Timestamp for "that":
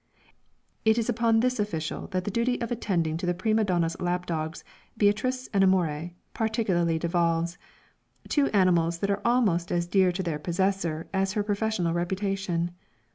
2.07-2.23, 8.97-9.11